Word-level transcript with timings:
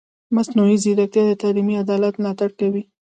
مصنوعي 0.35 0.77
ځیرکتیا 0.83 1.23
د 1.27 1.31
تعلیمي 1.41 1.75
عدالت 1.83 2.13
ملاتړ 2.17 2.49
کوي. 2.59 2.83